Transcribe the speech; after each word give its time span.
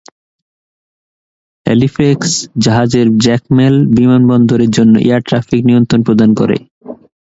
Halifax 1.65 2.31
জাহাজের 2.63 3.07
জ্যাকমেল 3.17 3.75
বিমানবন্দরের 3.95 4.71
জন্য 4.77 4.93
এয়ার 5.01 5.21
ট্রাফিক 5.27 5.61
নিয়ন্ত্রণ 5.65 6.01
প্রদান 6.07 6.29
করে। 6.33 6.57